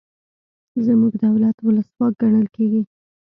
زموږ 0.85 1.13
دولت 1.25 1.57
ولسواک 1.67 2.13
ګڼل 2.21 2.45
کیږي. 2.55 2.81